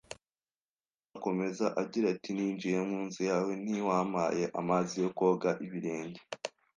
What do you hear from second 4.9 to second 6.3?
yo koga ibirenge,